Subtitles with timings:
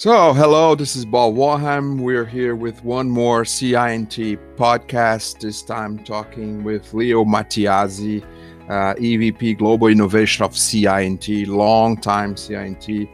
[0.00, 2.00] So, hello, this is Bob Warham.
[2.00, 8.24] We're here with one more CI&T podcast, this time talking with Leo Mattiazzi,
[8.70, 13.10] uh, EVP Global Innovation of CI&T, long time CI&T.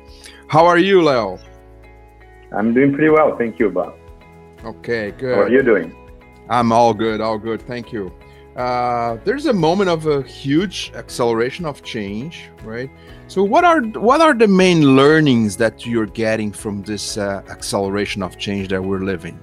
[0.46, 1.40] How are you, Leo?
[2.56, 3.36] I'm doing pretty well.
[3.36, 3.96] Thank you, Bob.
[4.64, 5.34] Okay, good.
[5.34, 5.92] How are you doing?
[6.48, 7.62] I'm all good, all good.
[7.62, 8.15] Thank you.
[8.56, 12.90] Uh, there's a moment of a huge acceleration of change, right?
[13.28, 18.22] So, what are what are the main learnings that you're getting from this uh, acceleration
[18.22, 19.38] of change that we're living?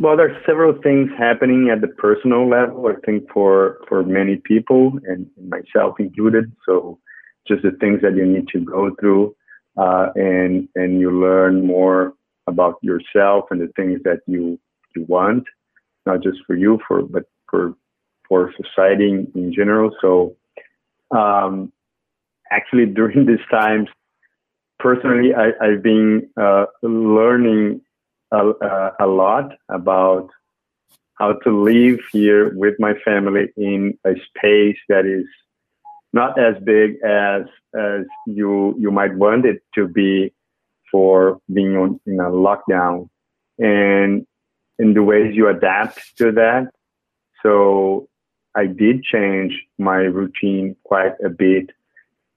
[0.00, 2.86] Well, there's several things happening at the personal level.
[2.86, 6.50] I think for for many people, and myself included.
[6.64, 6.98] So,
[7.46, 9.36] just the things that you need to go through,
[9.76, 12.14] uh, and and you learn more
[12.46, 14.58] about yourself and the things that you
[14.96, 15.44] you want,
[16.06, 17.74] not just for you, for but for
[18.32, 19.90] for society in general.
[20.00, 20.36] So,
[21.14, 21.70] um,
[22.50, 23.88] actually, during these times,
[24.78, 27.82] personally, I, have been uh, learning
[28.30, 28.42] a,
[28.98, 30.30] a, lot about
[31.18, 35.26] how to live here with my family in a space that is
[36.14, 37.42] not as big as
[37.78, 40.32] as you you might want it to be
[40.90, 43.08] for being on, in a lockdown
[43.58, 44.26] and
[44.78, 46.64] in the ways you adapt to that
[47.42, 48.08] so
[48.54, 51.70] I did change my routine quite a bit,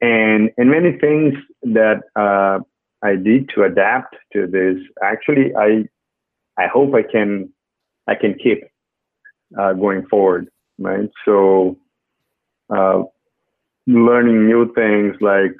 [0.02, 2.60] and and many things that uh,
[3.04, 4.78] I did to adapt to this.
[5.04, 5.86] Actually, I
[6.58, 7.52] I hope I can
[8.08, 8.64] I can keep
[9.60, 10.48] uh, going forward,
[10.80, 11.10] right?
[11.26, 11.78] So,
[12.70, 13.04] uh,
[13.88, 15.56] learning new things like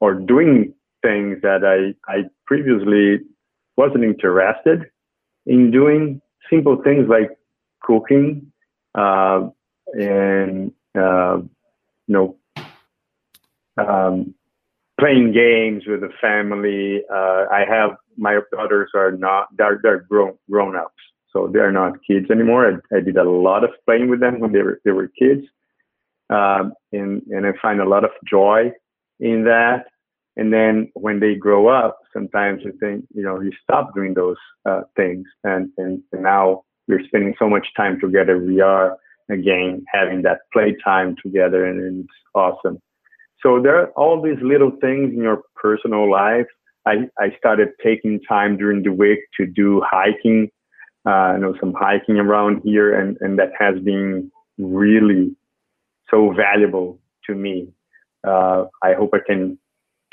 [0.00, 3.20] or doing things that I I previously
[3.76, 4.86] wasn't interested
[5.46, 6.20] in doing.
[6.48, 7.30] Simple things like
[7.80, 8.49] cooking
[8.94, 9.48] uh,
[9.94, 11.38] and uh,
[12.06, 12.36] you know
[13.76, 14.34] um,
[14.98, 17.02] playing games with the family.
[17.12, 21.02] Uh, I have my daughters are not they're they're grown grown ups,
[21.32, 22.80] so they're not kids anymore.
[22.92, 25.46] I, I did a lot of playing with them when they were they were kids,
[26.28, 28.72] um, and and I find a lot of joy
[29.18, 29.86] in that.
[30.36, 34.38] And then when they grow up, sometimes you think you know you stop doing those
[34.64, 38.38] uh, things, and, and and now we're spending so much time together.
[38.38, 38.96] We are
[39.30, 42.78] again having that play time together, and it's awesome.
[43.42, 46.46] So there are all these little things in your personal life.
[46.86, 50.50] I, I started taking time during the week to do hiking,
[51.06, 55.34] uh, you know, some hiking around here, and, and that has been really
[56.10, 57.68] so valuable to me.
[58.26, 59.58] Uh, I hope I can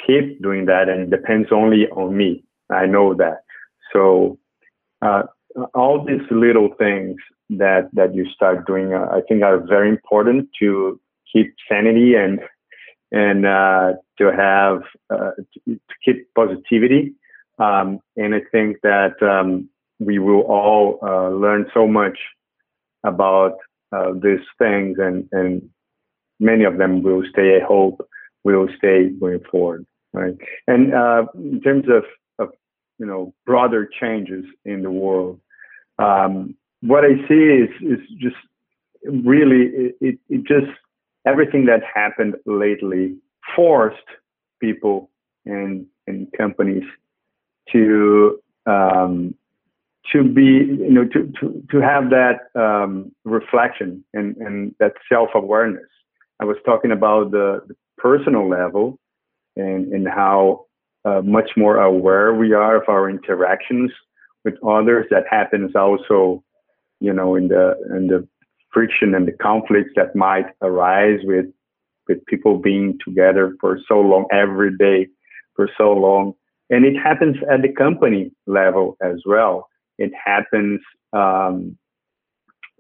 [0.06, 2.44] keep doing that, and it depends only on me.
[2.70, 3.44] I know that.
[3.94, 4.38] So
[5.02, 5.24] uh,
[5.74, 7.16] all these little things
[7.50, 11.00] that that you start doing, uh, I think, are very important to
[11.32, 12.40] keep sanity and
[13.12, 15.32] and uh, to have uh,
[15.66, 17.14] to, keep positivity.
[17.60, 19.70] Um, and I think that um,
[20.00, 22.20] we will all uh, learn so much
[23.04, 23.54] about
[23.92, 25.70] uh, these things, and and
[26.40, 27.60] many of them will stay.
[27.62, 28.08] I hope
[28.44, 29.86] will stay going forward.
[30.14, 30.36] Right.
[30.68, 30.94] And
[31.36, 32.04] in terms of,
[32.40, 32.54] of
[32.98, 35.40] you know broader changes in the world
[36.00, 38.36] um, what I see is is just
[39.04, 40.72] really it, it just
[41.26, 43.16] everything that happened lately
[43.56, 43.98] forced
[44.62, 45.10] people
[45.46, 46.84] and and companies
[47.72, 49.36] to um,
[50.12, 55.30] to be you know to to, to have that um, reflection and and that self
[55.34, 55.88] awareness.
[56.40, 59.00] I was talking about the, the personal level
[59.56, 60.66] and and how
[61.06, 63.92] uh, much more aware we are of our interactions
[64.48, 65.06] with others.
[65.10, 66.44] That happens also,
[67.00, 68.28] you know, in the in the
[68.74, 71.48] friction and the conflicts that might arise with
[72.08, 75.08] with people being together for so long every day
[75.56, 76.34] for so long
[76.70, 80.80] and it happens at the company level as well it happens
[81.14, 81.78] um,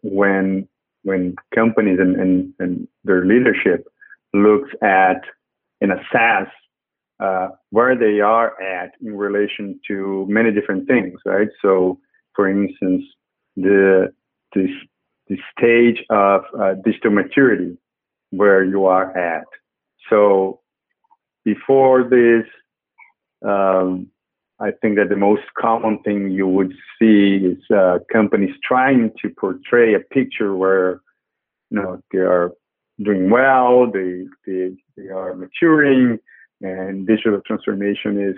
[0.03, 0.67] when
[1.03, 3.87] when companies and, and, and their leadership
[4.33, 5.21] looks at
[5.81, 6.47] and assess
[7.19, 11.49] uh, where they are at in relation to many different things, right?
[11.61, 11.99] So,
[12.35, 13.03] for instance,
[13.55, 14.13] the
[14.53, 14.67] the,
[15.27, 17.77] the stage of uh, digital maturity
[18.29, 19.45] where you are at.
[20.09, 20.61] So,
[21.43, 22.45] before this,
[23.47, 24.07] um,
[24.59, 29.29] I think that the most common thing you would see is uh, companies trying to
[29.29, 31.01] portray a picture where
[31.69, 32.51] you know they are
[33.01, 36.19] doing well, they they, they are maturing,
[36.61, 38.35] and digital transformation is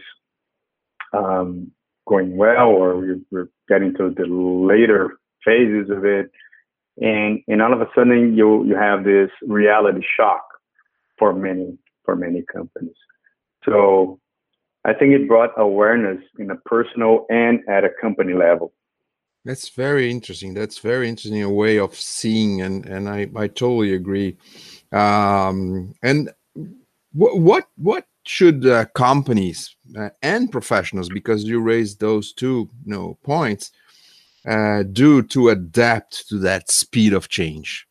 [1.13, 1.71] um,
[2.07, 6.31] going well, or we're, we're, getting to the later phases of it,
[7.00, 10.44] and and all of a sudden you you have this reality shock
[11.19, 12.95] for many for many companies.
[13.63, 14.19] So
[14.86, 18.74] I think it brought awareness in a personal and at a company level.
[19.45, 20.54] That's very interesting.
[20.54, 24.38] That's very interesting a way of seeing, and and I I totally agree.
[24.92, 26.31] Um, and
[27.13, 32.94] what what what should uh, companies uh, and professionals, because you raised those two you
[32.94, 33.71] know points,
[34.48, 37.88] uh, do to adapt to that speed of change?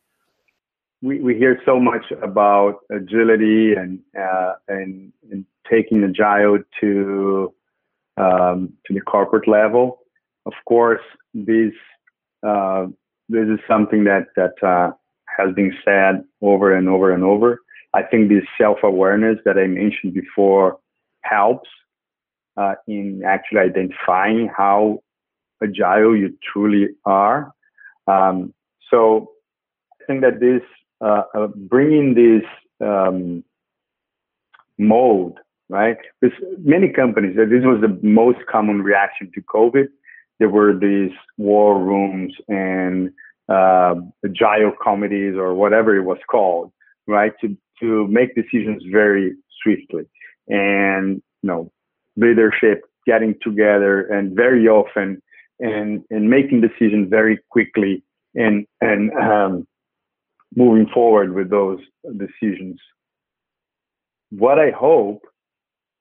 [1.02, 7.54] We we hear so much about agility and uh, and, and taking agile to
[8.16, 10.00] um, to the corporate level.
[10.46, 11.02] Of course,
[11.34, 11.72] this
[12.46, 12.86] uh,
[13.28, 14.92] this is something that that uh,
[15.36, 17.60] has been said over and over and over.
[17.98, 20.78] I think this self awareness that I mentioned before
[21.22, 21.68] helps
[22.56, 25.02] uh, in actually identifying how
[25.62, 27.52] agile you truly are.
[28.06, 28.54] Um,
[28.90, 29.32] so
[29.92, 30.62] I think that this
[31.00, 32.44] uh, uh, bringing this
[32.80, 33.44] um,
[34.78, 35.34] mode,
[35.68, 35.96] right?
[36.20, 39.86] Because many companies, this was the most common reaction to COVID.
[40.38, 43.10] There were these war rooms and
[43.48, 46.70] uh, agile committees or whatever it was called,
[47.08, 47.32] right?
[47.40, 50.04] To to make decisions very swiftly
[50.48, 51.72] and you know
[52.16, 55.22] leadership getting together and very often
[55.60, 58.02] and and making decisions very quickly
[58.34, 59.66] and and um,
[60.54, 61.80] moving forward with those
[62.16, 62.78] decisions.
[64.30, 65.22] What I hope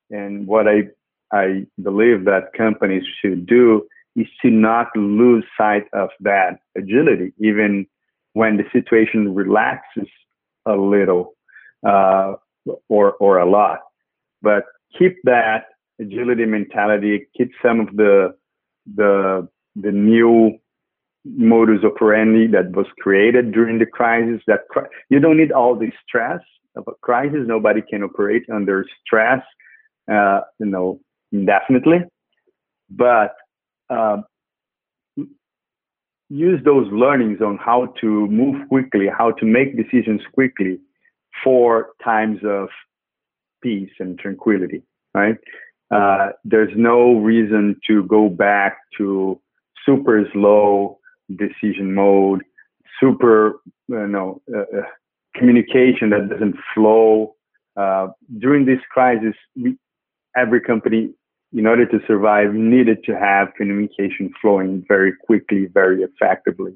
[0.09, 0.89] and what I
[1.31, 7.85] I believe that companies should do is to not lose sight of that agility, even
[8.33, 10.07] when the situation relaxes
[10.67, 11.35] a little
[11.85, 12.33] uh,
[12.89, 13.79] or or a lot.
[14.41, 14.63] But
[14.97, 15.65] keep that
[15.99, 17.27] agility mentality.
[17.37, 18.35] Keep some of the
[18.95, 20.57] the the new
[21.25, 24.41] modus operandi that was created during the crisis.
[24.47, 24.61] That
[25.09, 26.41] you don't need all the stress
[26.75, 27.41] of a crisis.
[27.45, 29.43] Nobody can operate under stress,
[30.11, 30.99] uh, you know,
[31.31, 31.99] indefinitely.
[32.89, 33.35] But
[33.89, 34.21] uh,
[36.29, 40.79] use those learnings on how to move quickly, how to make decisions quickly
[41.43, 42.69] for times of
[43.61, 44.83] peace and tranquility,
[45.13, 45.37] right?
[45.89, 49.39] Uh, there's no reason to go back to
[49.85, 50.99] super slow
[51.37, 52.43] decision mode,
[52.99, 54.81] super, you know, uh, uh,
[55.35, 57.35] communication that doesn't flow.
[57.77, 58.07] Uh,
[58.39, 59.77] during this crisis, we,
[60.35, 61.13] every company,
[61.53, 66.73] in order to survive, needed to have communication flowing very quickly, very effectively.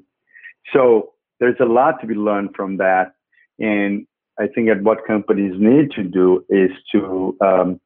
[0.72, 3.12] So there's a lot to be learned from that.
[3.58, 4.06] And
[4.38, 7.80] I think that what companies need to do is to um,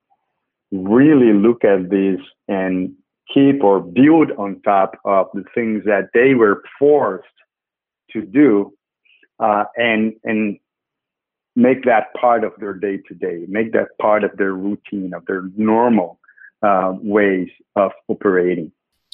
[0.71, 2.95] really look at this and
[3.33, 7.27] keep or build on top of the things that they were forced
[8.13, 8.73] to do
[9.41, 10.59] uh, and and
[11.57, 15.25] make that part of their day to day, make that part of their routine, of
[15.27, 16.21] their normal
[16.67, 18.73] uh, ways of operating.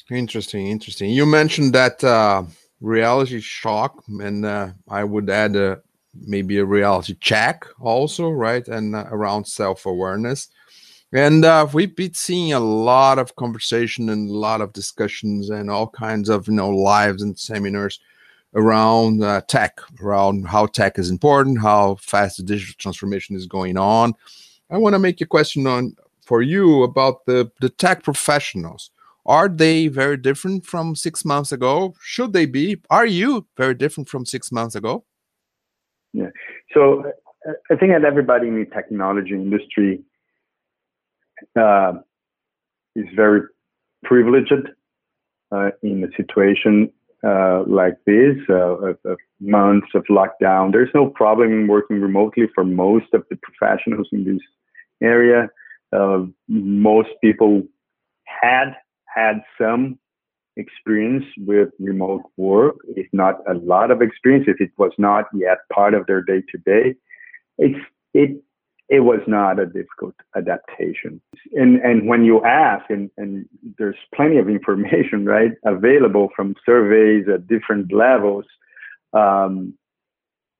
[0.09, 1.11] Interesting, interesting.
[1.11, 2.43] You mentioned that uh,
[2.81, 5.81] reality shock, and uh, I would add a
[6.13, 8.67] maybe a reality check also, right?
[8.67, 10.49] And uh, around self awareness.
[11.11, 15.69] And uh, we've been seeing a lot of conversation and a lot of discussions and
[15.69, 17.99] all kinds of you know lives and seminars
[18.55, 23.77] around uh, tech, around how tech is important, how fast the digital transformation is going
[23.77, 24.13] on.
[24.69, 28.91] I want to make a question on for you about the the tech professionals.
[29.25, 31.95] Are they very different from six months ago?
[32.01, 32.81] Should they be?
[32.89, 35.05] Are you very different from six months ago?
[36.11, 36.29] Yeah.
[36.73, 37.03] So
[37.71, 40.01] I think that everybody in the technology industry
[41.59, 41.93] uh,
[42.95, 43.41] is very
[44.03, 44.67] privileged
[45.51, 46.91] uh, in a situation
[47.25, 50.71] uh, like this, uh, of, of months of lockdown.
[50.71, 54.41] There's no problem in working remotely for most of the professionals in this
[55.01, 55.49] area.
[55.93, 57.63] Uh, most people
[58.25, 58.75] had
[59.13, 59.99] had some
[60.55, 65.59] experience with remote work, if not a lot of experience, if it was not yet
[65.71, 66.95] part of their day to day,
[67.57, 67.79] it's
[68.13, 68.41] it
[68.89, 71.21] it was not a difficult adaptation.
[71.53, 73.45] And and when you ask, and, and
[73.77, 78.45] there's plenty of information right available from surveys at different levels,
[79.13, 79.73] um,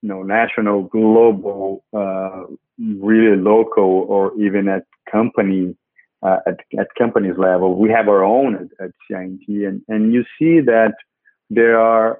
[0.01, 2.43] you know, national, global, uh,
[2.79, 5.75] really local, or even at company
[6.23, 7.75] uh, at, at companies level.
[7.75, 10.93] We have our own at, at CI&T, and, and you see that
[11.49, 12.19] there are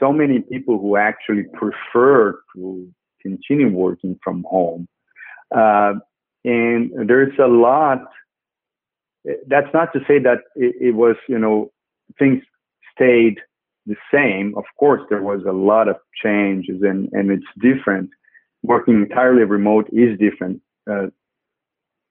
[0.00, 2.88] so many people who actually prefer to
[3.22, 4.86] continue working from home.
[5.54, 5.94] Uh,
[6.44, 8.04] and there's a lot.
[9.46, 11.70] That's not to say that it, it, was, you know,
[12.18, 12.42] things
[12.94, 13.38] stayed
[13.86, 14.54] the same.
[14.56, 18.10] Of course, there was a lot of changes, and, and it's different.
[18.62, 20.60] Working entirely remote is different.
[20.90, 21.06] Uh,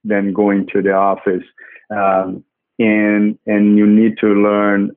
[0.08, 1.44] than going to the office.
[1.90, 2.44] Um,
[2.80, 4.92] and and you need to learn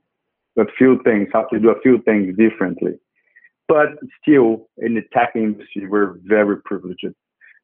[0.58, 2.92] a few things, how to do a few things differently.
[3.68, 3.88] But
[4.20, 7.14] still, in the tech industry, we're very privileged,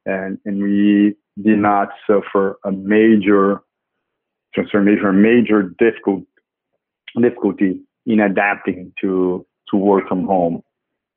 [0.05, 3.61] and and we did not suffer a major
[4.53, 6.23] transformation, a major difficult
[7.21, 10.63] difficulty in adapting to to work from home.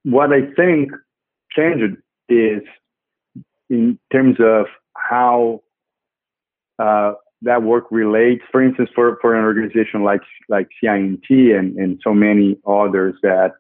[0.04, 0.90] What I think
[1.56, 1.96] changed
[2.28, 2.62] is
[3.68, 5.62] in terms of how
[6.80, 8.42] uh, that work relates.
[8.50, 13.52] For instance, for, for an organization like like CI&T and, and so many others that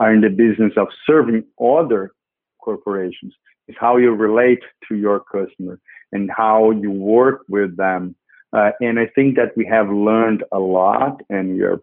[0.00, 2.12] are in the business of serving other
[2.60, 3.34] corporations,
[3.68, 5.78] is how you relate to your customer
[6.12, 8.14] and how you work with them.
[8.52, 11.80] Uh, and I think that we have learned a lot and we are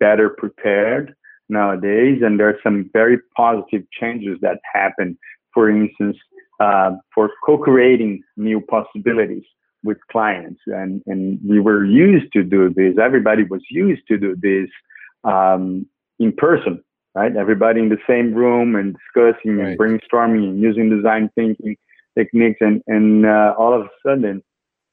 [0.00, 1.14] better prepared
[1.48, 2.22] nowadays.
[2.22, 5.18] And there are some very positive changes that happen.
[5.52, 6.16] For instance,
[6.58, 9.44] uh, for co-creating new possibilities
[9.86, 10.60] with clients.
[10.66, 12.96] And, and we were used to do this.
[13.00, 14.68] Everybody was used to do this
[15.24, 15.86] um,
[16.18, 16.82] in person,
[17.14, 17.34] right?
[17.36, 19.68] Everybody in the same room and discussing right.
[19.68, 21.76] and brainstorming and using design thinking
[22.18, 22.58] techniques.
[22.60, 24.42] And, and uh, all of a sudden,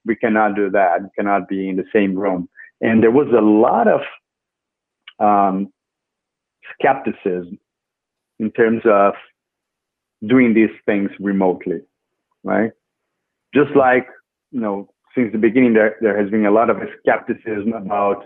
[0.06, 1.02] we cannot do that.
[1.02, 2.48] We cannot be in the same room.
[2.82, 4.02] And there was a lot of
[5.20, 5.72] um,
[6.74, 7.60] skepticism
[8.40, 9.14] in terms of
[10.26, 11.82] doing these things remotely,
[12.44, 12.72] right?
[13.54, 14.08] Just like
[14.53, 18.25] you know, since the beginning, there, there has been a lot of skepticism about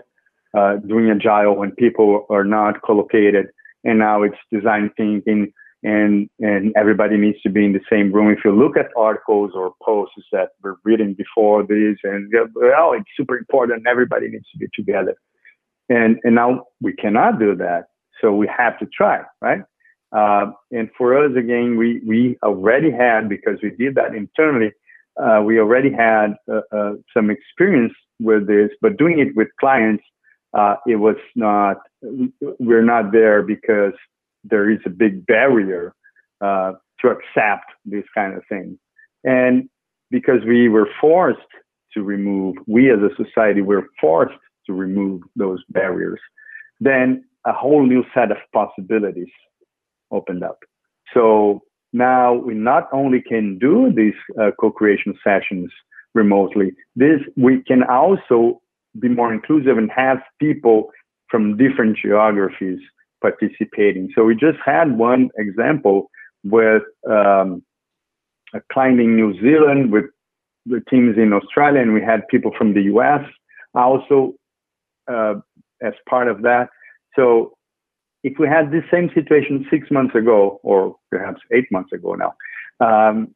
[0.56, 3.48] uh, doing agile when people are not co-located,
[3.84, 8.30] and now it's design thinking, and and everybody needs to be in the same room.
[8.30, 13.04] If you look at articles or posts that were written before this, and well, it's
[13.16, 15.16] super important, everybody needs to be together,
[15.88, 17.86] and and now we cannot do that,
[18.20, 19.62] so we have to try, right?
[20.10, 24.72] Uh, and for us, again, we we already had because we did that internally
[25.22, 30.04] uh, we already had uh, uh, some experience with this, but doing it with clients,
[30.56, 31.76] uh, it was not,
[32.58, 33.92] we're not there because
[34.44, 35.94] there is a big barrier
[36.40, 38.78] uh, to accept this kind of thing.
[39.24, 39.68] And
[40.10, 41.40] because we were forced
[41.94, 46.20] to remove, we as a society were forced to remove those barriers,
[46.80, 49.28] then a whole new set of possibilities
[50.10, 50.58] opened up.
[51.14, 55.70] So now we not only can do these uh, co-creation sessions
[56.14, 58.60] remotely, this we can also
[58.98, 60.90] be more inclusive and have people
[61.30, 62.80] from different geographies
[63.20, 64.10] participating.
[64.14, 66.10] So we just had one example
[66.44, 67.62] with um,
[68.54, 70.06] a client in New Zealand with
[70.66, 73.24] the teams in Australia, and we had people from the US
[73.74, 74.34] also
[75.10, 75.34] uh,
[75.82, 76.68] as part of that.
[77.16, 77.54] So
[78.22, 82.34] if we had the same situation six months ago, or perhaps eight months ago now,
[82.80, 83.34] um,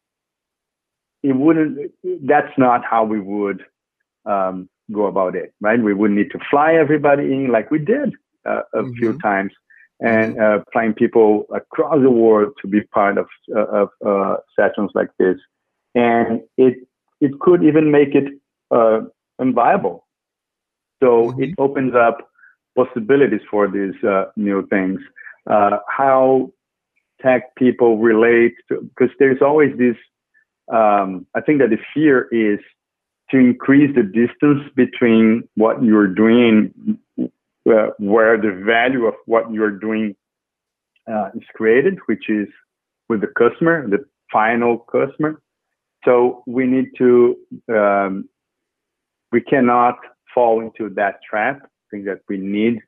[1.23, 1.93] it wouldn't.
[2.23, 3.65] That's not how we would
[4.27, 5.81] um, go about it, right?
[5.81, 8.93] We would need to fly everybody in, like we did uh, a mm-hmm.
[8.95, 9.53] few times,
[10.01, 14.91] and uh, flying people across the world to be part of uh, of uh, sessions
[14.95, 15.39] like this,
[15.95, 16.75] and it
[17.21, 18.33] it could even make it
[18.73, 19.03] uh,
[19.41, 20.01] unviable.
[21.03, 21.43] So mm-hmm.
[21.43, 22.29] it opens up
[22.77, 25.01] possibilities for these uh, new things.
[25.49, 26.51] Uh, how
[27.21, 29.97] tech people relate to, because there's always this,
[30.73, 32.61] um, I think that the fear is
[33.31, 39.79] to increase the distance between what you're doing, uh, where the value of what you're
[39.79, 40.15] doing
[41.11, 42.49] uh, is created, which is
[43.09, 45.41] with the customer, the final customer.
[46.05, 47.37] So we need to,
[47.73, 48.29] um,
[49.31, 49.99] we cannot
[50.35, 52.81] fall into that trap think that we need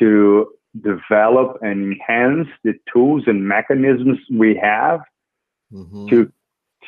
[0.00, 0.48] to
[0.82, 5.00] develop and enhance the tools and mechanisms we have
[5.72, 6.08] mm-hmm.
[6.08, 6.32] to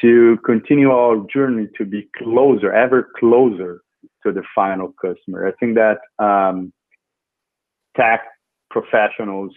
[0.01, 3.83] to continue our journey to be closer, ever closer
[4.23, 5.47] to the final customer.
[5.47, 6.73] I think that um,
[7.97, 8.23] tech
[8.71, 9.53] professionals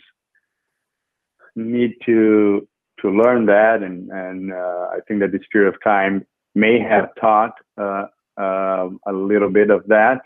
[1.56, 2.68] need to
[3.02, 7.10] to learn that, and and uh, I think that this period of time may have
[7.20, 8.06] taught uh,
[8.38, 10.22] uh, a little bit of that.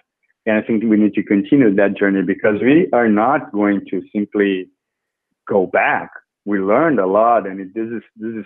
[0.45, 4.01] And I think we need to continue that journey because we are not going to
[4.13, 4.69] simply
[5.47, 6.09] go back.
[6.45, 8.45] We learned a lot, and it, this is this is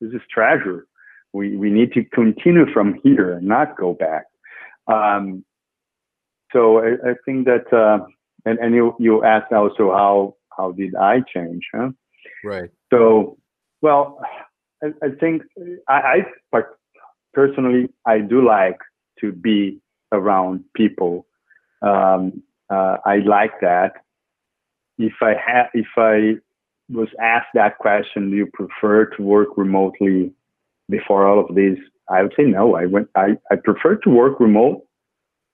[0.00, 0.86] this is treasure.
[1.32, 4.24] We we need to continue from here and not go back.
[4.86, 5.44] Um,
[6.52, 8.06] so I, I, think that, uh,
[8.44, 11.90] and, and you you asked also how how did I change, huh?
[12.44, 12.70] Right.
[12.92, 13.36] So,
[13.82, 14.20] well,
[14.82, 15.42] I, I think
[15.88, 16.60] I, I
[17.34, 18.78] personally I do like
[19.20, 19.80] to be
[20.12, 21.26] around people.
[21.82, 23.92] Um, uh, I like that.
[24.98, 26.36] If I had, if I
[26.88, 30.32] was asked that question, do you prefer to work remotely
[30.88, 31.78] before all of this?
[32.08, 32.76] I would say no.
[32.76, 33.08] I went.
[33.14, 34.86] I, I prefer to work remote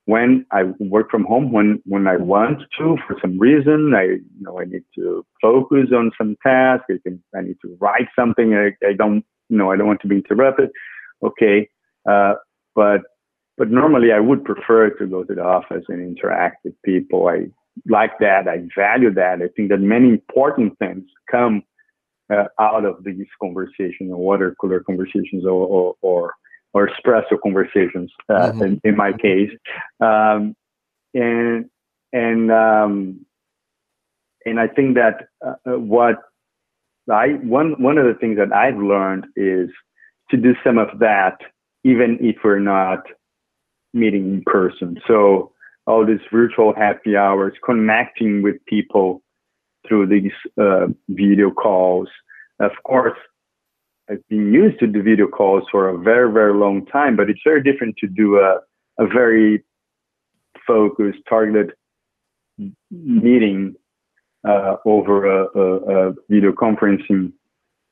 [0.07, 3.95] when I work from home when when I want to for some reason.
[3.95, 6.85] I you know I need to focus on some task.
[6.91, 8.55] I can I need to write something.
[8.55, 10.71] I, I don't you know I don't want to be interrupted.
[11.23, 11.69] Okay,
[12.09, 12.35] uh,
[12.75, 13.01] but
[13.57, 17.29] but normally I would prefer to go to the office and interact with people.
[17.29, 17.47] I
[17.89, 18.49] like that.
[18.49, 19.43] I value that.
[19.43, 21.63] I think that many important things come
[22.33, 26.35] uh, out of these conversations or water cooler conversations or, or, or,
[26.73, 28.63] or espresso conversations uh, mm-hmm.
[28.63, 29.51] in, in, my case.
[30.01, 30.55] Um,
[31.15, 31.67] and,
[32.13, 33.27] and, um,
[34.47, 36.17] and I think that uh, uh, what
[37.11, 39.69] I, one, one of the things that I've learned is
[40.31, 41.39] to do some of that,
[41.85, 43.01] even if we're not
[43.93, 45.01] meeting in person.
[45.07, 45.53] So
[45.87, 49.23] all these virtual happy hours, connecting with people
[49.87, 52.09] through these uh, video calls.
[52.61, 53.19] Of course,
[54.11, 57.41] I've been used to the video calls for a very, very long time, but it's
[57.45, 58.59] very different to do a,
[58.99, 59.65] a very
[60.67, 61.73] focused, targeted
[62.91, 63.75] meeting
[64.47, 67.33] uh, over a, a, a, video conferencing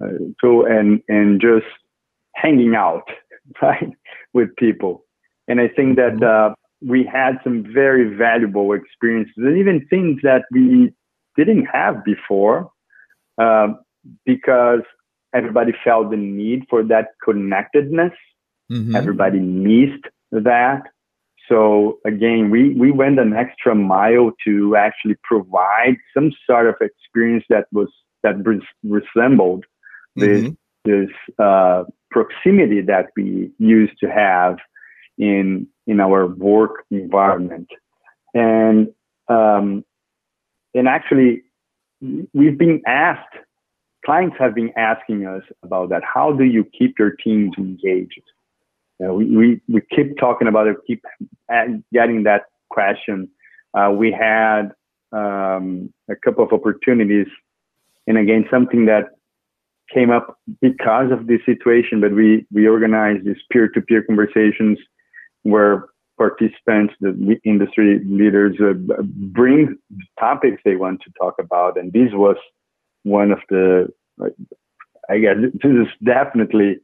[0.03, 0.09] uh,
[0.41, 1.67] tool and, and just
[2.35, 3.09] hanging out,
[3.63, 3.91] right,
[4.33, 5.05] with people.
[5.51, 6.53] And I think that mm-hmm.
[6.53, 10.95] uh, we had some very valuable experiences and even things that we
[11.37, 12.71] didn't have before
[13.37, 13.81] um,
[14.25, 14.83] because
[15.35, 18.13] everybody felt the need for that connectedness.
[18.71, 18.95] Mm-hmm.
[18.95, 20.83] Everybody missed that.
[21.49, 27.45] So again, we, we went an extra mile to actually provide some sort of experience
[27.51, 27.89] that was
[28.23, 28.37] that
[28.85, 29.65] resembled
[30.15, 30.53] this mm-hmm.
[30.85, 34.59] this uh, proximity that we used to have
[35.21, 37.69] in in our work environment,
[38.35, 38.89] and
[39.29, 39.85] um,
[40.75, 41.43] and actually
[42.33, 43.37] we've been asked
[44.05, 46.03] clients have been asking us about that.
[46.03, 48.23] How do you keep your teams engaged?
[48.99, 51.03] Know, we, we, we keep talking about it, keep
[51.93, 53.29] getting that question.
[53.73, 54.73] Uh, we had
[55.13, 57.27] um, a couple of opportunities,
[58.07, 59.05] and again, something that
[59.93, 64.79] came up because of this situation, but we, we organized these peer-to-peer conversations
[65.43, 65.87] where
[66.19, 69.79] participants, the industry leaders uh, bring
[70.19, 71.79] topics they want to talk about.
[71.79, 72.37] And this was
[73.05, 73.89] one of the,
[75.09, 76.81] I guess this is definitely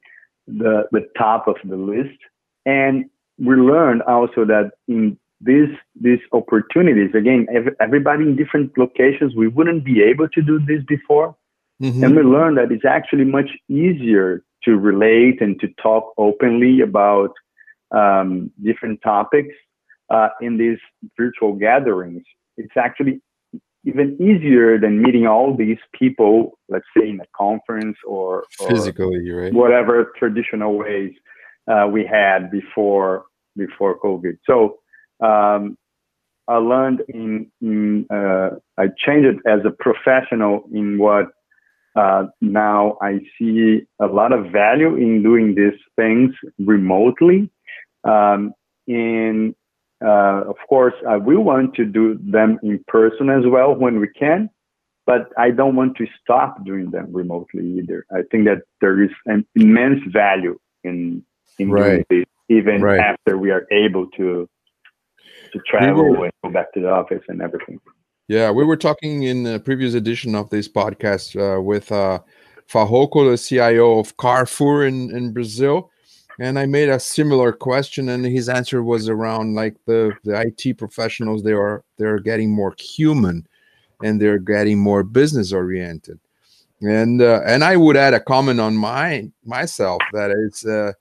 [0.47, 2.19] the, the top of the list.
[2.65, 5.69] And we learned also that in these,
[6.01, 7.47] these opportunities, again,
[7.79, 11.37] everybody in different locations, we wouldn't be able to do this before.
[11.83, 12.03] Mm-hmm.
[12.03, 17.33] And we learned that it's actually much easier to relate and to talk openly about
[17.91, 19.55] um, different topics
[20.11, 20.79] uh, in these
[21.17, 22.23] virtual gatherings.
[22.57, 23.21] It's actually
[23.85, 29.31] even easier than meeting all these people, let's say in a conference or, or physically,
[29.31, 29.53] right?
[29.53, 31.13] Whatever traditional ways
[31.71, 33.25] uh, we had before
[33.57, 34.39] before COVID.
[34.45, 34.79] So
[35.25, 35.79] um,
[36.49, 41.27] I learned in, in uh, I changed it as a professional in what
[41.97, 47.51] uh, now I see a lot of value in doing these things remotely.
[48.07, 48.53] Um,
[48.87, 49.55] and
[50.05, 54.09] uh, of course, uh, we want to do them in person as well when we
[54.09, 54.51] can,
[55.07, 58.05] but I don't want to stop doing them remotely either.
[58.13, 61.25] I think that there is an immense value in
[61.59, 61.83] in right.
[61.85, 63.01] doing this, even right.
[63.01, 64.49] after we are able to
[65.53, 67.81] to travel we were, and go back to the office and everything.
[68.29, 72.19] Yeah, we were talking in the previous edition of this podcast uh, with uh,
[72.69, 75.91] Farroco, the CIO of Carrefour in, in Brazil
[76.39, 80.79] and I made a similar question, and his answer was around like the the IT
[80.79, 83.47] professionals they are they're getting more human,
[84.03, 86.21] and they're getting more business oriented,
[86.81, 90.93] and uh, and I would add a comment on my myself that it's uh,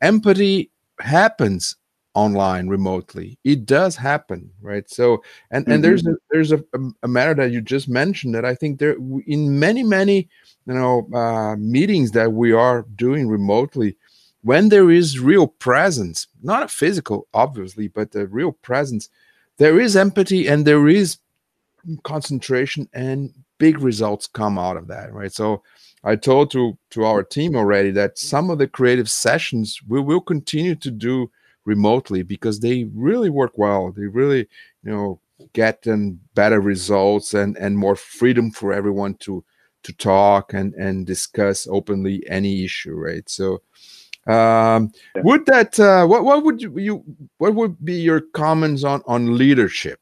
[0.00, 1.76] empathy happens
[2.14, 3.36] online remotely.
[3.42, 4.88] It does happen right?
[4.88, 5.82] So and and mm-hmm.
[5.82, 6.62] there's a there's a,
[7.02, 10.28] a matter that you just mentioned that i think there in many many
[10.66, 13.96] you know uh, meetings that we are doing remotely
[14.44, 19.08] when there is real presence, not a physical, obviously, but a real presence,
[19.56, 21.16] there is empathy and there is
[22.02, 25.32] concentration and big results come out of that, right?
[25.32, 25.62] So
[26.04, 30.20] I told to to our team already that some of the creative sessions we will
[30.20, 31.30] continue to do
[31.64, 33.92] remotely because they really work well.
[33.92, 34.46] They really,
[34.82, 35.20] you know,
[35.54, 39.42] get them better results and and more freedom for everyone to
[39.84, 43.26] to talk and and discuss openly any issue, right?
[43.28, 43.62] So
[44.26, 45.22] um, yeah.
[45.22, 47.04] Would that uh, what what would you, you
[47.38, 50.00] what would be your comments on on leadership?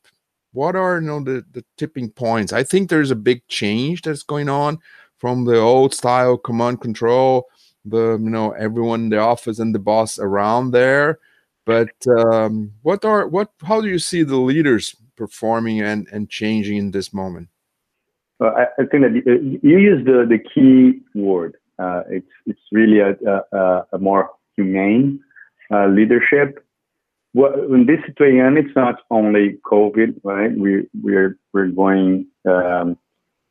[0.52, 2.52] What are you know the the tipping points?
[2.52, 4.78] I think there's a big change that's going on
[5.18, 7.48] from the old style command control
[7.84, 11.18] the you know everyone in the office and the boss around there
[11.64, 16.76] but um, what are what how do you see the leaders performing and and changing
[16.76, 17.48] in this moment
[18.38, 23.00] well, I, I, think that you use the the key word uh, it's it's really
[23.00, 23.12] a,
[23.52, 25.20] a, a more humane
[25.74, 26.58] uh, leadership
[27.34, 30.52] well, in this situation, it's not only COVID, right?
[30.56, 32.98] We we're we're going um,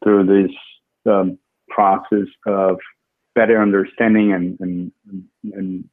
[0.03, 0.55] through this
[1.11, 2.77] um, process of
[3.33, 4.91] better understanding and and,
[5.53, 5.89] and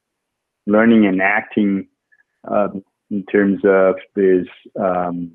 [0.67, 1.89] learning and acting
[2.51, 2.69] uh,
[3.11, 4.47] in terms of this
[4.79, 5.33] um,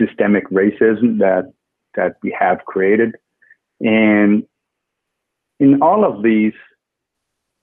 [0.00, 1.52] systemic racism that
[1.96, 3.14] that we have created,
[3.80, 4.44] and
[5.60, 6.52] in all of these,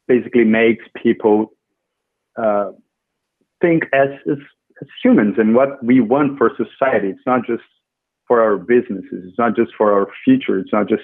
[0.07, 1.53] basically makes people
[2.37, 2.71] uh,
[3.61, 4.37] think as, as,
[4.81, 7.09] as humans and what we want for society.
[7.09, 7.63] It's not just
[8.27, 9.25] for our businesses.
[9.27, 10.59] It's not just for our future.
[10.59, 11.03] It's not just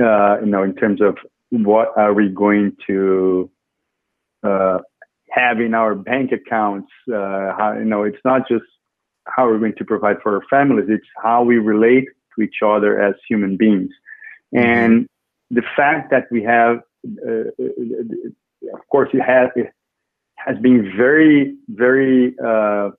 [0.00, 1.16] uh, you know in terms of
[1.50, 3.50] what are we going to
[4.42, 4.78] uh,
[5.30, 6.90] have in our bank accounts.
[7.08, 8.64] Uh, how, you know, it's not just
[9.26, 10.86] how we're going to provide for our families.
[10.88, 13.90] It's how we relate to each other as human beings.
[14.54, 14.64] Mm-hmm.
[14.64, 15.08] And
[15.50, 16.80] the fact that we have,
[17.26, 17.48] uh,
[18.74, 19.72] of course, it has it
[20.36, 22.90] has been very, very uh,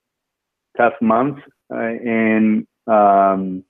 [0.77, 1.41] tough months,
[1.73, 3.63] uh, and um,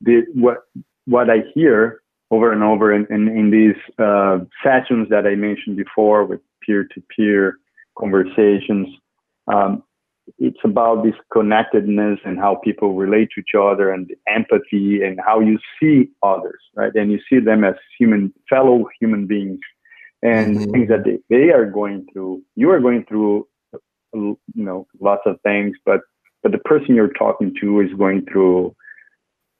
[0.00, 0.58] the, what
[1.06, 5.76] what I hear over and over in, in, in these uh, sessions that I mentioned
[5.76, 7.58] before with peer-to-peer
[7.98, 8.88] conversations,
[9.52, 9.82] um,
[10.38, 15.40] it's about this connectedness and how people relate to each other and empathy and how
[15.40, 16.94] you see others, right?
[16.94, 19.60] And you see them as human, fellow human beings
[20.22, 20.70] and mm-hmm.
[20.70, 22.42] things that they, they are going through.
[22.54, 23.48] You are going through,
[24.14, 26.00] you know, lots of things, but
[26.42, 28.74] but the person you're talking to is going through,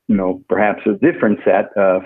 [0.08, 2.02] you know, perhaps a different set of,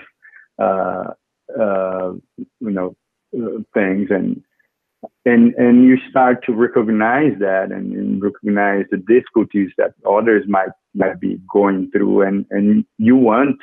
[0.59, 1.13] uh,
[1.59, 2.13] uh,
[2.61, 2.95] you know,
[3.35, 4.43] uh, things, and
[5.27, 10.71] and and you start to recognize that and, and, recognize the difficulties that others might
[10.95, 13.59] might be going through, and and you want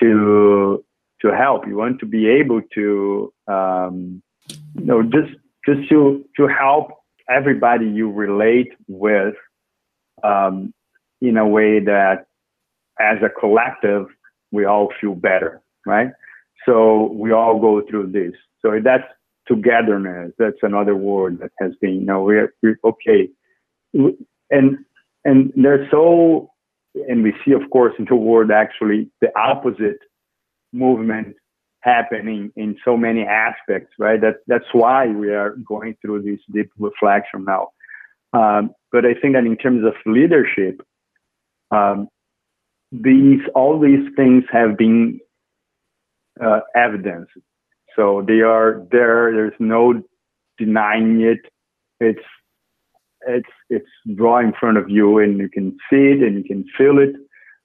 [0.00, 0.84] to
[1.22, 1.66] to help.
[1.66, 4.22] You want to be able to, um,
[4.74, 5.32] you know, just
[5.66, 6.90] just to to help
[7.30, 9.34] everybody you relate with
[10.24, 10.74] um,
[11.20, 12.26] in a way that,
[13.00, 14.06] as a collective,
[14.50, 16.10] we all feel better, right?
[16.66, 18.32] So we all go through this.
[18.60, 19.04] So that's
[19.46, 20.32] togetherness.
[20.38, 23.28] That's another word that has been, you know, we're, we're okay,
[24.50, 24.78] and
[25.24, 26.50] and they're so,
[27.08, 29.98] and we see, of course, in the world actually the opposite
[30.72, 31.36] movement
[31.80, 34.20] happening in so many aspects, right?
[34.20, 37.68] That that's why we are going through this deep reflection now.
[38.32, 40.80] Um, but I think that in terms of leadership,
[41.70, 42.08] um,
[42.90, 45.20] these all these things have been
[46.42, 47.28] uh, evidence.
[47.96, 49.32] So they are there.
[49.32, 50.02] There's no
[50.58, 51.40] denying it.
[52.00, 52.24] It's
[53.26, 56.64] it's it's raw in front of you, and you can see it, and you can
[56.76, 57.14] feel it,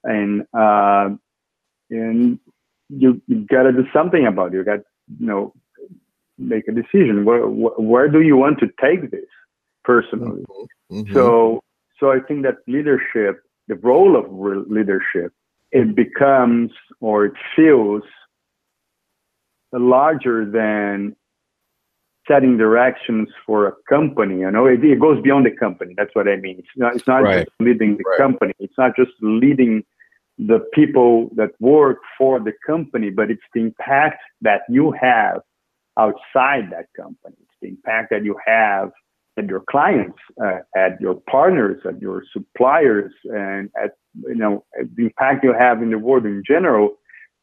[0.04, 1.10] and uh,
[1.90, 2.38] and
[2.88, 4.58] you you got to do something about it.
[4.58, 4.80] You got
[5.18, 5.52] you know
[6.38, 7.24] make a decision.
[7.24, 9.28] Where where do you want to take this
[9.84, 10.42] personally?
[10.42, 11.00] Mm-hmm.
[11.00, 11.14] mm-hmm.
[11.14, 11.62] So
[11.98, 14.26] so I think that leadership, the role of
[14.68, 15.32] leadership,
[15.70, 18.02] it becomes or it feels
[19.72, 21.16] larger than
[22.28, 24.40] setting directions for a company.
[24.40, 25.94] You know, it, it, goes beyond the company.
[25.96, 26.56] That's what I mean.
[26.58, 27.46] It's not, it's not right.
[27.46, 28.18] just leading the right.
[28.18, 28.52] company.
[28.58, 29.82] It's not just leading
[30.38, 35.40] the people that work for the company, but it's the impact that you have
[35.98, 37.36] outside that company.
[37.40, 38.90] It's the impact that you have
[39.36, 43.92] at your clients, uh, at your partners, at your suppliers, and at
[44.26, 46.96] you know the impact you have in the world in general,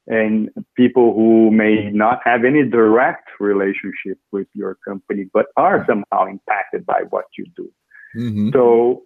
[0.07, 6.25] and people who may not have any direct relationship with your company, but are somehow
[6.25, 7.69] impacted by what you do.
[8.15, 8.49] Mm-hmm.
[8.53, 9.03] So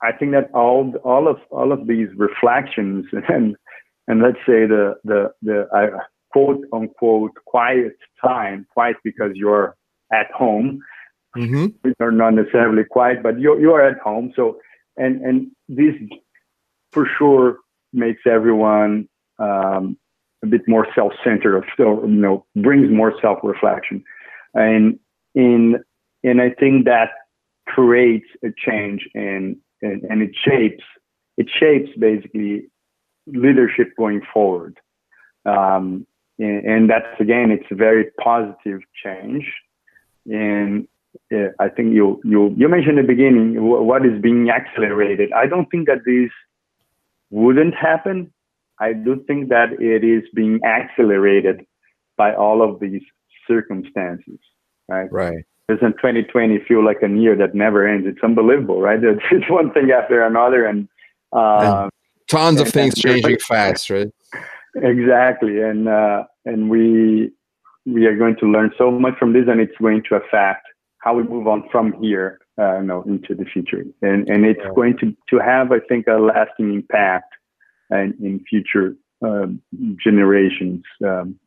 [0.00, 3.56] I think that all all of all of these reflections and
[4.06, 5.98] and let's say the the the uh,
[6.30, 9.76] quote unquote quiet time, quiet because you're
[10.12, 10.80] at home,
[11.36, 11.90] mm-hmm.
[12.00, 14.32] are not necessarily quiet, but you're you're at home.
[14.36, 14.58] So
[14.96, 15.94] and and this
[16.92, 17.58] for sure
[17.92, 19.96] makes everyone um,
[20.42, 24.04] a bit more self-centered, or you know, brings more self-reflection,
[24.54, 24.98] and
[25.34, 25.82] in
[26.24, 27.10] and I think that
[27.66, 30.84] creates a change in and, and it shapes
[31.36, 32.66] it shapes basically
[33.26, 34.78] leadership going forward.
[35.44, 36.06] Um,
[36.38, 39.44] and, and, that's again, it's a very positive change.
[40.26, 40.88] And
[41.32, 45.32] uh, I think you you you mentioned in the beginning what is being accelerated.
[45.32, 46.30] I don't think that this
[47.30, 48.32] wouldn't happen.
[48.80, 51.64] I do think that it is being accelerated
[52.16, 53.02] by all of these
[53.46, 54.38] circumstances,
[54.88, 55.10] right?
[55.12, 55.44] Right.
[55.68, 58.06] Doesn't 2020 feel like a year that never ends?
[58.06, 58.98] It's unbelievable, right?
[59.02, 60.88] It's, it's one thing after another, and,
[61.32, 61.90] uh, and
[62.28, 64.08] tons of things changing fast, right?
[64.76, 67.30] Exactly, and uh, and we
[67.86, 70.66] we are going to learn so much from this, and it's going to affect
[70.98, 74.70] how we move on from here, uh, no, into the future, and and it's yeah.
[74.74, 77.34] going to to have, I think, a lasting impact
[77.90, 79.46] and in future uh,
[80.02, 80.82] generations.
[81.04, 81.38] Um,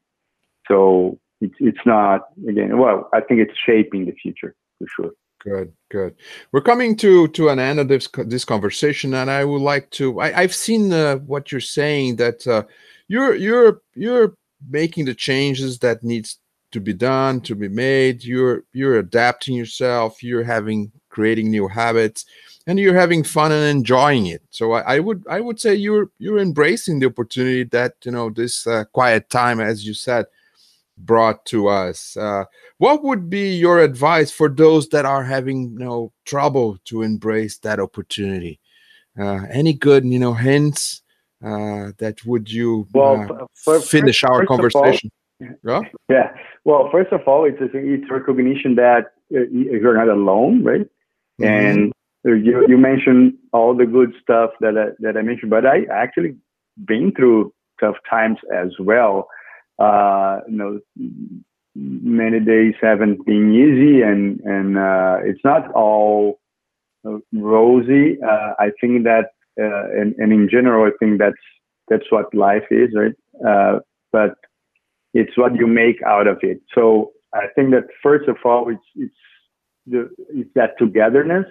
[0.67, 2.77] so it's it's not again.
[2.77, 5.11] Well, I think it's shaping the future for sure.
[5.43, 6.15] Good, good.
[6.51, 10.19] We're coming to to an end of this this conversation, and I would like to.
[10.19, 12.63] I, have seen uh, what you're saying that uh,
[13.07, 14.35] you're you're you're
[14.69, 16.37] making the changes that needs
[16.71, 18.23] to be done to be made.
[18.23, 20.21] You're you're adapting yourself.
[20.21, 22.25] You're having creating new habits,
[22.67, 24.41] and you're having fun and enjoying it.
[24.49, 28.29] So I, I would I would say you're you're embracing the opportunity that you know
[28.29, 30.25] this uh, quiet time, as you said
[30.97, 32.15] brought to us.
[32.15, 32.45] Uh,
[32.77, 37.57] what would be your advice for those that are having you know trouble to embrace
[37.59, 38.59] that opportunity?
[39.19, 41.01] Uh, any good you know hints
[41.43, 45.11] uh, that would you well, uh, finish our conversation?
[45.41, 45.81] All, yeah?
[46.09, 46.35] yeah.
[46.63, 50.87] Well, first of all, it's it's recognition that uh, you're not alone, right?
[51.39, 51.43] Mm-hmm.
[51.43, 55.85] And you, you mentioned all the good stuff that I, that I mentioned, but I
[55.91, 56.35] actually
[56.85, 59.27] been through tough times as well
[59.81, 60.79] uh, you know,
[61.75, 66.39] many days haven't been easy, and and uh, it's not all
[67.33, 68.17] rosy.
[68.21, 69.29] Uh, I think that,
[69.59, 71.43] uh, and, and in general, I think that's
[71.89, 73.15] that's what life is, right?
[73.47, 73.79] Uh,
[74.11, 74.35] but
[75.13, 76.61] it's what you make out of it.
[76.75, 79.15] So I think that first of all, it's it's
[79.87, 81.45] the it's that togetherness.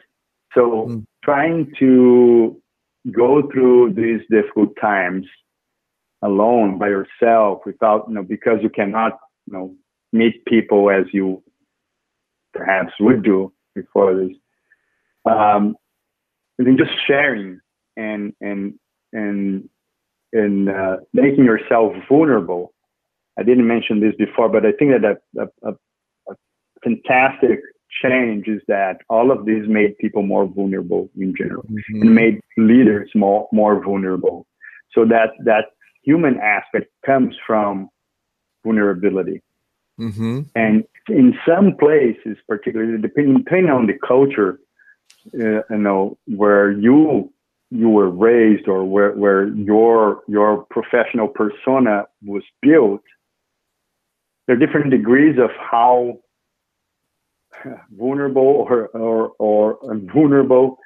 [0.55, 1.07] So mm.
[1.25, 2.61] trying to
[3.11, 5.27] go through these difficult times
[6.23, 9.75] alone by yourself without you know because you cannot you know
[10.13, 11.43] meet people as you
[12.53, 14.37] perhaps would do before this
[15.25, 15.77] um
[16.59, 17.59] and then just sharing
[17.97, 18.75] and and
[19.13, 19.69] and
[20.33, 22.75] and uh, making yourself vulnerable
[23.39, 25.73] i didn't mention this before but i think that a, a,
[26.31, 26.35] a
[26.85, 27.61] fantastic
[28.03, 32.03] change is that all of these made people more vulnerable in general mm-hmm.
[32.03, 34.47] and made leaders more more vulnerable
[34.95, 35.67] so that that
[36.03, 37.89] human aspect comes from
[38.65, 39.43] vulnerability.
[39.99, 40.41] Mm-hmm.
[40.55, 44.59] And in some places, particularly depending, depending on the culture,
[45.35, 47.33] uh, you know, where you
[47.71, 53.03] you were raised or where, where your your professional persona was built,
[54.47, 56.19] there are different degrees of how
[57.91, 59.79] vulnerable or or, or
[60.13, 60.79] vulnerable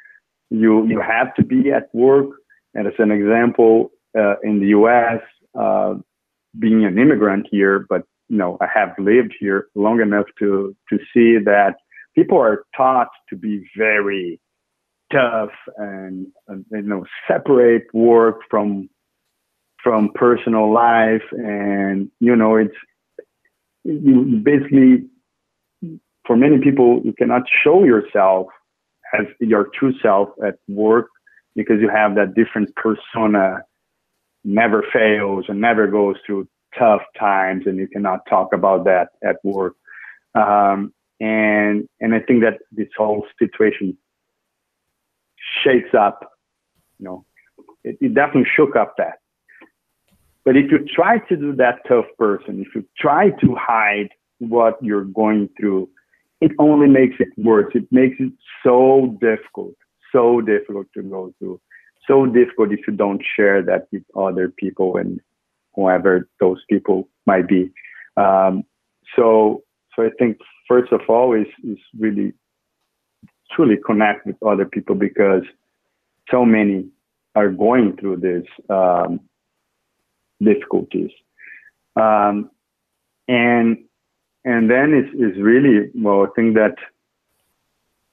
[0.50, 2.30] you you have to be at work.
[2.74, 5.20] And as an example, uh, in the U.S.
[5.58, 5.94] Uh,
[6.58, 10.98] being an immigrant here, but you know I have lived here long enough to to
[11.12, 11.76] see that
[12.14, 14.40] people are taught to be very
[15.12, 18.88] tough and, and you know separate work from
[19.82, 22.74] from personal life and you know it's
[23.84, 25.04] you basically
[26.26, 28.48] for many people you cannot show yourself
[29.18, 31.08] as your true self at work
[31.54, 33.58] because you have that different persona
[34.44, 39.36] never fails and never goes through tough times, and you cannot talk about that at
[39.44, 39.74] work.
[40.34, 43.96] Um, and and I think that this whole situation
[45.62, 46.32] shakes up.
[46.98, 47.24] You know,
[47.84, 49.18] it, it definitely shook up that.
[50.44, 54.76] But if you try to do that tough person, if you try to hide what
[54.82, 55.88] you're going through,
[56.40, 57.72] it only makes it worse.
[57.74, 59.74] It makes it so difficult,
[60.12, 61.60] so difficult to go through
[62.06, 65.20] so difficult if you don't share that with other people and
[65.74, 67.70] whoever those people might be.
[68.16, 68.64] Um,
[69.16, 69.62] so,
[69.94, 72.32] so I think first of all is is really
[73.52, 75.42] truly connect with other people because
[76.30, 76.86] so many
[77.34, 79.20] are going through these um,
[80.40, 81.10] difficulties,
[81.96, 82.50] um,
[83.28, 83.78] and
[84.44, 86.76] and then it's, is really well I think that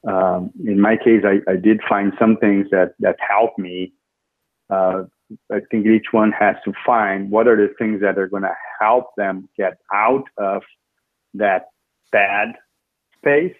[0.08, 3.94] um, in my case, I, I, did find some things that that helped me.
[4.68, 5.04] Uh,
[5.52, 8.56] I think each one has to find what are the things that are going to
[8.80, 10.64] help them get out of
[11.36, 11.68] that
[12.12, 12.56] bad
[13.18, 13.56] space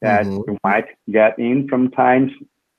[0.00, 0.50] that mm-hmm.
[0.50, 2.30] you might get in from time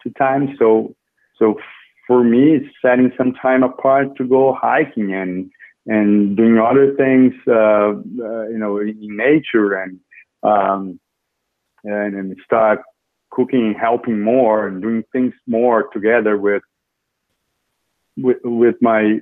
[0.02, 0.56] to time.
[0.58, 0.96] So,
[1.38, 1.60] so
[2.08, 5.52] for me, it's setting some time apart to go hiking and
[5.86, 10.00] and doing other things, uh, uh, you know, in nature and
[10.43, 11.00] um,
[11.84, 12.82] and, and start
[13.30, 16.63] cooking, helping more, and doing things more together with
[18.17, 19.19] with with my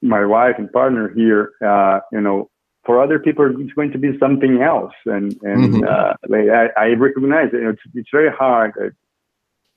[0.00, 1.52] my wife and partner here.
[1.64, 2.50] Uh, you know,
[2.84, 5.84] for other people it's going to be something else and and mm-hmm.
[5.84, 8.86] uh, like I, I, recognize it it's, it's very hard uh,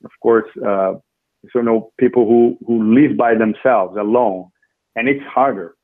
[0.04, 0.94] of course uh,
[1.52, 4.48] so know people who who live by themselves alone
[4.96, 5.75] and it's harder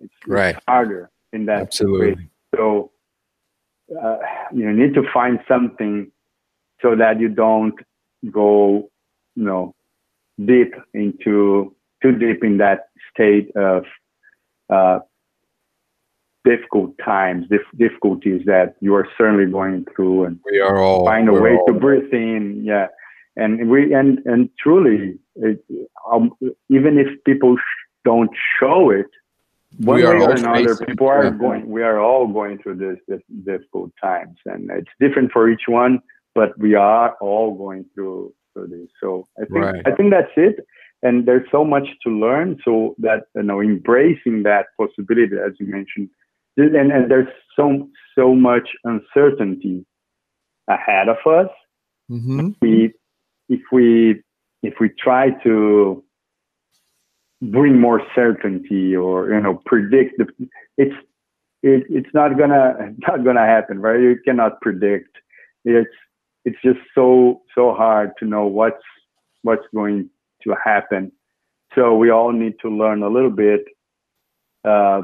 [0.00, 2.28] it's, right it's harder in that absolutely way.
[2.54, 2.90] so
[4.02, 4.18] uh,
[4.52, 6.10] you need to find something
[6.80, 7.74] so that you don't
[8.30, 8.90] go
[9.34, 9.74] you know
[10.44, 13.84] deep into too deep in that state of
[14.70, 14.98] uh,
[16.44, 21.28] difficult times, dif- difficulties that you are certainly going through, and we are all find
[21.28, 22.62] a way all, to breathe in.
[22.64, 22.88] Yeah,
[23.36, 25.64] and we and and truly, it,
[26.10, 26.32] um,
[26.68, 27.60] even if people sh-
[28.04, 28.30] don't
[28.60, 29.06] show it,
[29.78, 31.30] one way or another, people are yeah.
[31.30, 31.68] going.
[31.68, 36.00] We are all going through this, this difficult times, and it's different for each one,
[36.34, 38.88] but we are all going through through this.
[39.00, 39.82] So I think right.
[39.86, 40.64] I think that's it
[41.02, 45.66] and there's so much to learn so that you know embracing that possibility as you
[45.66, 46.08] mentioned
[46.56, 49.84] and, and there's so so much uncertainty
[50.68, 51.50] ahead of us.
[52.10, 52.48] Mm-hmm.
[52.48, 52.92] If we
[53.48, 54.22] if we
[54.62, 56.02] if we try to
[57.50, 60.26] bring more certainty or you know predict the
[60.76, 60.94] it's
[61.62, 64.00] it, it's not gonna not gonna happen right?
[64.00, 65.16] You cannot predict.
[65.64, 65.90] It's
[66.44, 68.82] it's just so so hard to know what's
[69.42, 70.10] what's going
[70.42, 71.12] to happen.
[71.74, 73.64] So we all need to learn a little bit
[74.64, 75.02] uh,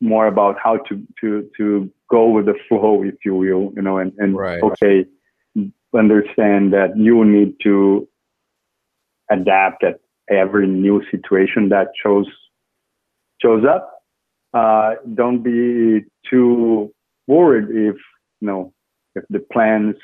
[0.00, 3.98] more about how to to to go with the flow, if you will, you know,
[3.98, 4.62] and and right.
[4.62, 5.06] okay,
[5.94, 8.08] understand that you need to
[9.30, 10.00] adapt at
[10.30, 12.26] every new situation that shows
[13.42, 14.02] shows up.
[14.52, 16.92] Uh, don't be too
[17.26, 17.96] worried if
[18.40, 18.72] you know
[19.14, 19.96] if the plans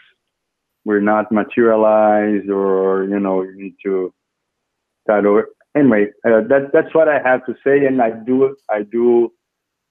[0.85, 4.13] were not materialized or you know you need to
[5.05, 5.49] start over.
[5.77, 9.33] Anyway, uh, that that's what I have to say, and I do I do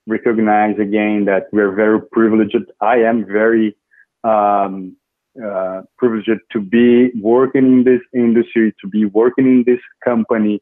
[0.08, 2.58] recognize again that we're very privileged.
[2.82, 3.76] I am very
[4.24, 4.96] um,
[5.44, 10.62] uh, privileged to be working in this industry, to be working in this company,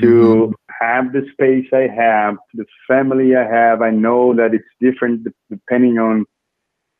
[0.00, 0.52] to mm-hmm.
[0.80, 3.82] have the space I have, the family I have.
[3.82, 6.24] I know that it's different depending on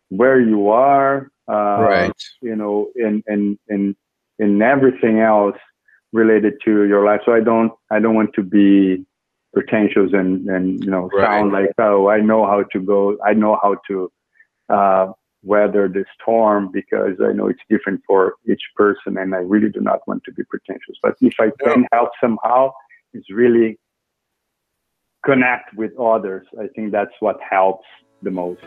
[0.09, 2.23] where you are, uh, right?
[2.41, 3.97] You know, and and and
[4.39, 5.57] and everything else
[6.13, 7.21] related to your life.
[7.25, 9.05] So I don't I don't want to be
[9.55, 11.27] pretentious and and you know right.
[11.27, 14.13] sound like oh I know how to go I know how to
[14.69, 19.71] uh, weather the storm because I know it's different for each person and I really
[19.71, 20.97] do not want to be pretentious.
[21.03, 22.73] But if I can help somehow
[23.13, 23.79] it's really
[25.25, 26.47] connect with others.
[26.59, 27.87] I think that's what helps
[28.23, 28.63] the most.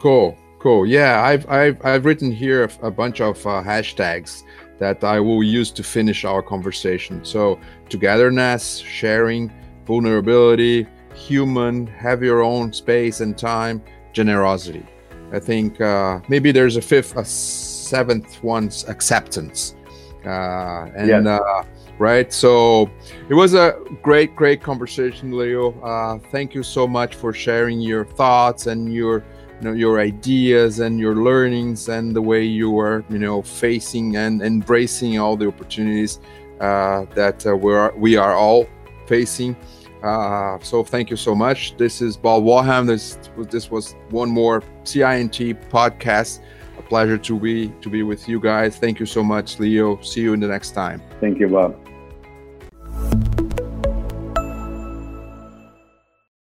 [0.00, 0.86] Cool cool.
[0.86, 4.42] Yeah I've I've, I've written here a, bunch of uh, hashtags
[4.78, 7.24] that I will use to finish our conversation.
[7.24, 9.52] So togetherness sharing
[9.86, 14.86] vulnerability, human, have your own space and time, generosity.
[15.32, 19.76] I think uh, maybe there's a fifth, a seventh one's acceptance.
[20.24, 21.26] Uh, and yes.
[21.26, 21.62] uh,
[21.98, 22.90] right, so
[23.28, 25.72] it was a great, great conversation, Leo.
[25.80, 29.24] Uh, thank you so much for sharing your thoughts and your,
[29.60, 34.16] you know, your ideas and your learnings and the way you are, you know, facing
[34.16, 36.20] and embracing all the opportunities
[36.60, 38.66] uh, that uh, we're we are all
[39.06, 39.56] facing.
[40.02, 41.76] Uh, so thank you so much.
[41.76, 42.86] This is Bob Warham.
[42.86, 43.18] This
[43.50, 46.40] this was one more CINT podcast.
[46.78, 48.76] A pleasure to be to be with you guys.
[48.76, 50.00] Thank you so much, Leo.
[50.00, 51.02] See you in the next time.
[51.20, 51.89] Thank you, Bob.